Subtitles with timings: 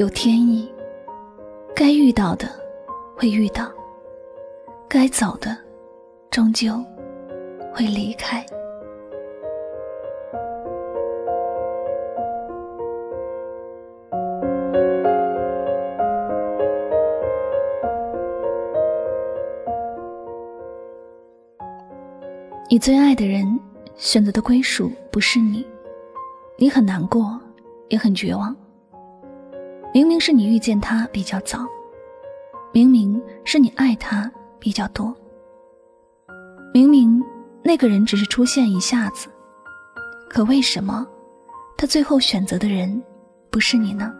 [0.00, 0.66] 有天意，
[1.76, 2.48] 该遇到的
[3.14, 3.70] 会遇到，
[4.88, 5.54] 该走的
[6.30, 6.82] 终究
[7.70, 8.42] 会离开。
[22.70, 23.44] 你最爱的人
[23.96, 25.62] 选择的归属不是你，
[26.56, 27.38] 你很难过，
[27.90, 28.56] 也很绝望。
[29.92, 31.66] 明明是你遇见他比较早，
[32.72, 35.12] 明明是你爱他比较多，
[36.72, 37.20] 明明
[37.64, 39.28] 那个人只是出现一下子，
[40.28, 41.04] 可为什么
[41.76, 43.02] 他最后选择的人
[43.50, 44.14] 不是你呢？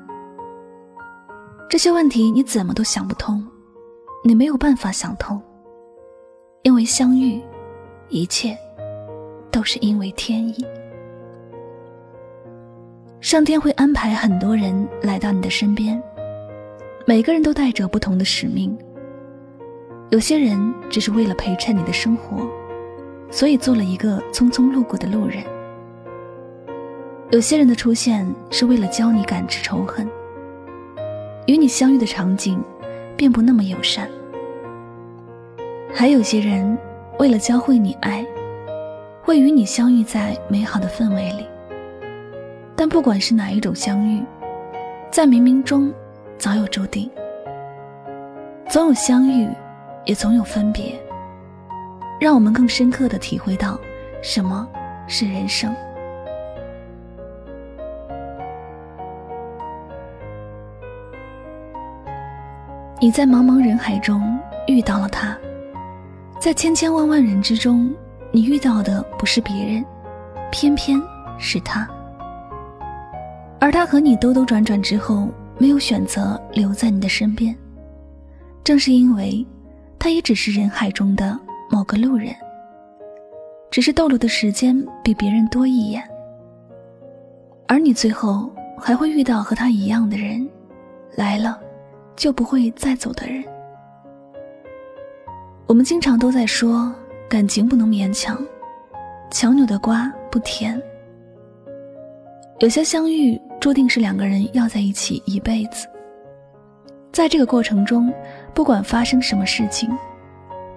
[1.68, 3.46] 这些问题你怎么都想不通，
[4.24, 5.40] 你没有办法想通，
[6.62, 7.40] 因为相遇，
[8.08, 8.58] 一切
[9.52, 10.66] 都是因为天意。
[13.20, 16.02] 上天会安排很多人来到你的身边，
[17.06, 18.76] 每个人都带着不同的使命。
[20.08, 22.48] 有些人只是为了陪衬你的生活，
[23.30, 25.44] 所以做了一个匆匆路过的路人；
[27.30, 30.08] 有些人的出现是为了教你感知仇恨，
[31.46, 32.58] 与你相遇的场景
[33.18, 34.06] 并不那么友善；
[35.92, 36.76] 还有些人
[37.18, 38.24] 为了教会你爱，
[39.22, 41.46] 会与你相遇在美好的氛围里。
[42.80, 44.24] 但不管是哪一种相遇，
[45.10, 45.92] 在冥冥中
[46.38, 47.10] 早有注定，
[48.70, 49.46] 总有相遇，
[50.06, 50.98] 也总有分别，
[52.18, 53.78] 让我们更深刻的体会到
[54.22, 54.66] 什么
[55.06, 55.70] 是人生。
[62.98, 65.36] 你在茫茫人海中遇到了他，
[66.38, 67.94] 在千千万万人之中，
[68.32, 69.84] 你遇到的不是别人，
[70.50, 70.98] 偏偏
[71.36, 71.86] 是他。
[73.60, 75.28] 而他和你兜兜转转之后，
[75.58, 77.54] 没有选择留在你的身边，
[78.64, 79.46] 正是因为，
[79.98, 81.38] 他也只是人海中的
[81.68, 82.34] 某个路人，
[83.70, 86.02] 只是逗留的时间比别人多一眼。
[87.68, 90.48] 而你最后还会遇到和他一样的人，
[91.14, 91.60] 来了，
[92.16, 93.44] 就不会再走的人。
[95.66, 96.92] 我们经常都在说，
[97.28, 98.42] 感情不能勉强，
[99.30, 100.82] 强扭的瓜不甜。
[102.60, 103.40] 有些相遇。
[103.60, 105.86] 注定是两个人要在一起一辈子。
[107.12, 108.10] 在这个过程中，
[108.54, 109.94] 不管发生什么事情，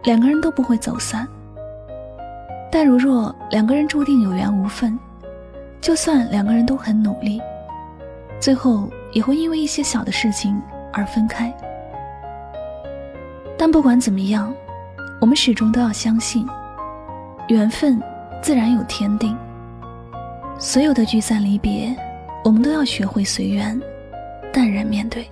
[0.03, 1.25] 两个人都不会走散。
[2.69, 4.99] 但如若两个人注定有缘无分，
[5.79, 7.41] 就算两个人都很努力，
[8.37, 10.61] 最后也会因为一些小的事情
[10.91, 11.49] 而分开。
[13.57, 14.53] 但不管怎么样，
[15.21, 16.45] 我们始终都要相信，
[17.47, 17.97] 缘分
[18.41, 19.37] 自然有天定。
[20.63, 21.93] 所有的聚散离别。
[22.41, 23.77] 我们都要学会随缘，
[24.53, 25.29] 淡然面对。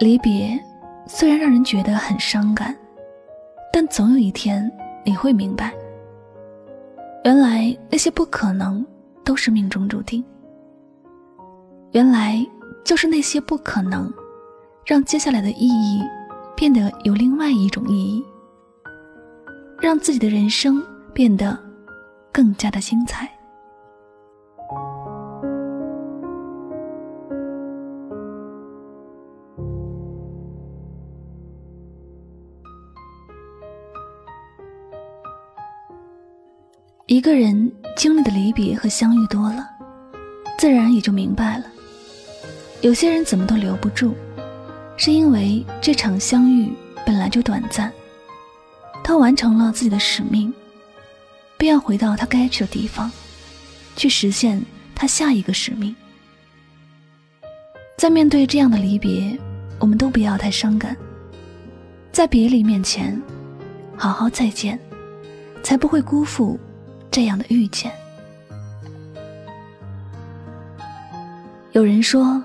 [0.00, 0.58] 离别
[1.06, 2.74] 虽然让人觉得很伤感，
[3.70, 4.70] 但总有一天
[5.04, 5.70] 你会明白，
[7.24, 8.84] 原来那些不可能
[9.22, 10.24] 都是命中注定。
[11.92, 12.42] 原来
[12.82, 14.10] 就是那些不可能，
[14.86, 16.02] 让接下来的意义
[16.56, 18.24] 变得有另外一种意义。
[19.84, 20.82] 让自己的人生
[21.12, 21.54] 变得
[22.32, 23.30] 更加的精彩。
[37.04, 39.68] 一个人经历的离别和相遇多了，
[40.58, 41.64] 自然也就明白了，
[42.80, 44.14] 有些人怎么都留不住，
[44.96, 46.72] 是因为这场相遇
[47.04, 47.92] 本来就短暂。
[49.04, 50.52] 他完成了自己的使命，
[51.58, 53.12] 便要回到他该去的地方，
[53.94, 54.60] 去实现
[54.94, 55.94] 他下一个使命。
[57.98, 59.38] 在面对这样的离别，
[59.78, 60.96] 我们都不要太伤感。
[62.10, 63.20] 在别离面前，
[63.94, 64.80] 好好再见，
[65.62, 66.58] 才不会辜负
[67.10, 67.92] 这样的遇见。
[71.72, 72.42] 有人说，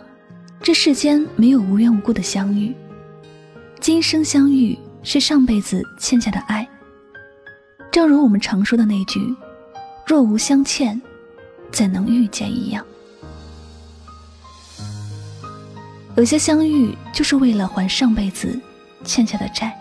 [0.61, 2.75] 这世间没有无缘无故的相遇，
[3.79, 6.67] 今生相遇是上辈子欠下的爱。
[7.91, 9.19] 正如我们常说的那句
[10.05, 11.01] ：“若无相欠，
[11.71, 12.85] 怎能遇见？”一样。
[16.15, 18.59] 有些相遇就是为了还上辈子
[19.05, 19.73] 欠下的债，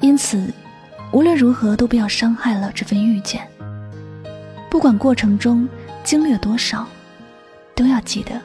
[0.00, 0.52] 因此，
[1.12, 3.46] 无论如何都不要伤害了这份遇见。
[4.68, 5.68] 不管过程中
[6.02, 6.86] 经历了多少，
[7.74, 8.40] 都要记得，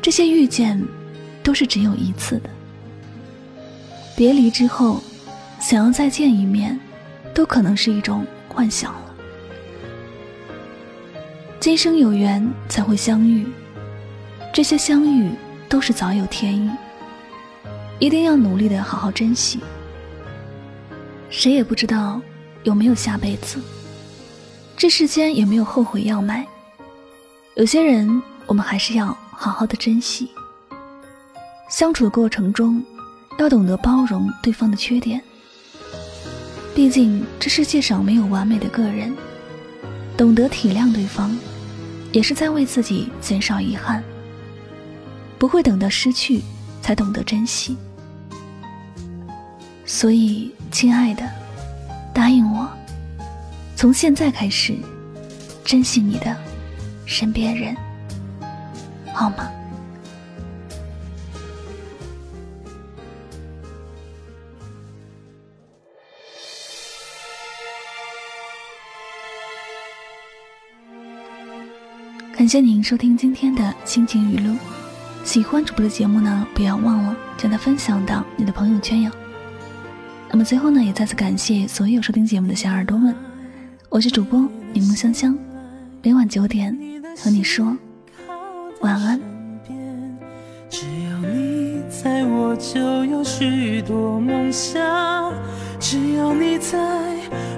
[0.00, 0.80] 这些遇见
[1.42, 2.50] 都是只有一次的。
[4.16, 5.02] 别离之后，
[5.60, 6.78] 想要再见一面，
[7.34, 9.14] 都可能是一种幻想了。
[11.58, 13.46] 今生有缘才会相遇。
[14.52, 15.32] 这些相遇
[15.68, 16.70] 都是早有天意，
[17.98, 19.58] 一定要努力的好好珍惜。
[21.28, 22.20] 谁也不知道
[22.62, 23.60] 有没有下辈子，
[24.76, 26.46] 这世间也没有后悔药卖。
[27.56, 30.30] 有些人，我们还是要好好的珍惜。
[31.68, 32.80] 相处的过程中，
[33.38, 35.20] 要懂得包容对方的缺点。
[36.74, 39.14] 毕竟这世界上没有完美的个人，
[40.16, 41.30] 懂得体谅对方，
[42.12, 44.02] 也是在为自己减少遗憾。
[45.38, 46.42] 不会等到失去，
[46.80, 47.76] 才懂得珍惜。
[49.84, 51.22] 所以，亲爱的，
[52.12, 52.68] 答应我，
[53.76, 54.74] 从现在开始，
[55.64, 56.34] 珍惜你的
[57.04, 57.76] 身边人，
[59.12, 59.50] 好吗？
[72.44, 74.54] 感谢您收听今天的心情语录。
[75.24, 79.10] 喜欢主播的节目呢，不要忘了将它分享到你的朋友圈哟。
[80.28, 83.14] 那么最后呢，也再次感谢所有收听节目的小耳朵们，
[83.88, 85.34] 我是主播柠檬香香，
[86.02, 86.78] 每晚九点
[87.16, 87.74] 和你说
[88.82, 89.18] 晚安。
[90.68, 95.32] 只要你在我就有许多梦想，
[95.80, 96.76] 只要你在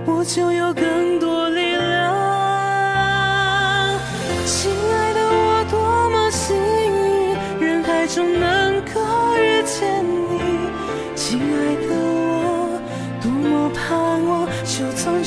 [0.06, 1.15] 我就有更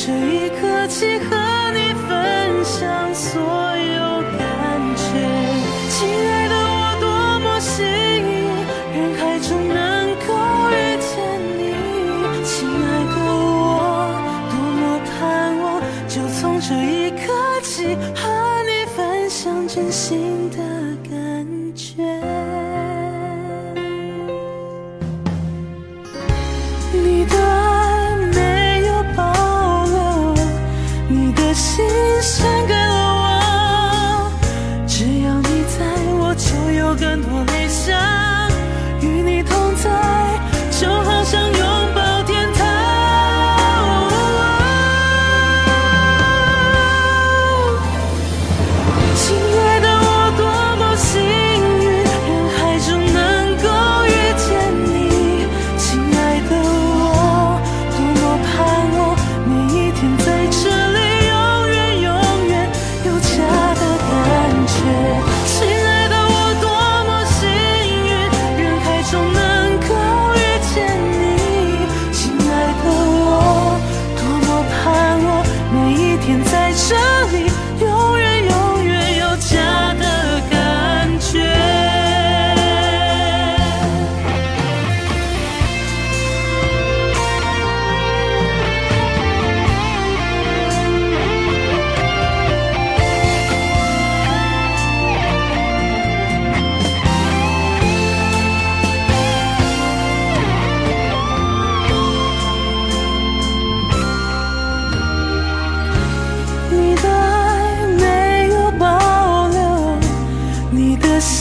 [0.10, 1.39] 这一刻契合，
[32.22, 34.32] 献给了我
[34.88, 35.86] 只要你在
[36.20, 37.98] 我就有更多理想
[39.02, 40.19] 与你同在。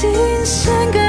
[0.01, 0.15] 新
[0.47, 1.08] 鲜感。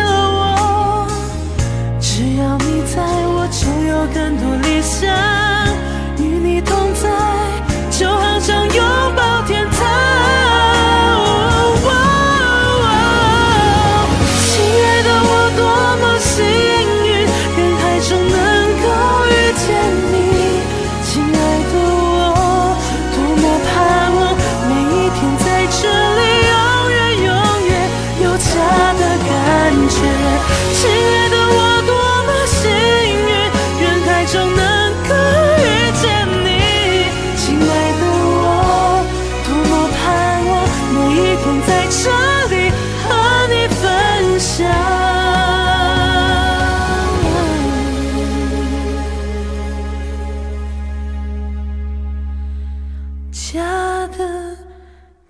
[53.31, 54.57] 家的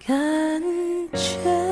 [0.05, 0.61] 感
[1.13, 1.68] 觉。